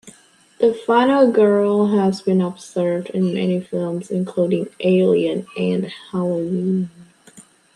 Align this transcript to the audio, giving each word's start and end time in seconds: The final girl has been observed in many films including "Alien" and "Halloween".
The 0.59 0.73
final 0.73 1.31
girl 1.31 1.89
has 1.95 2.23
been 2.23 2.41
observed 2.41 3.11
in 3.11 3.35
many 3.35 3.61
films 3.61 4.09
including 4.09 4.67
"Alien" 4.79 5.45
and 5.55 5.91
"Halloween". 6.11 6.89